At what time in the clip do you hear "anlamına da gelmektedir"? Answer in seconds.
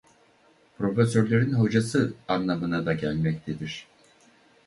2.27-3.87